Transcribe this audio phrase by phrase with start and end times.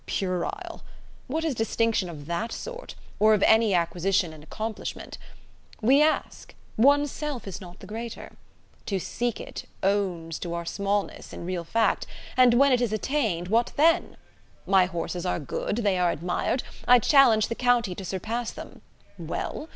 [0.07, 0.81] Puerile!
[1.27, 5.19] What is distinction of that sort, or of any acquisition and accomplishment?
[5.79, 6.55] We ask!
[6.75, 8.31] one's self is not the greater.
[8.87, 13.49] To seek it, owns to our smallness, in real fact; and when it is attained,
[13.49, 14.17] what then?
[14.65, 18.81] My horses are good, they are admired, I challenge the county to surpass them:
[19.19, 19.69] well?